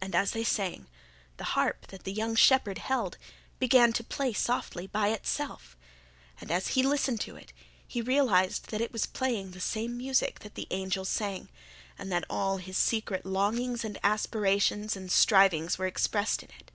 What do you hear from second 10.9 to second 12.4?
sang and that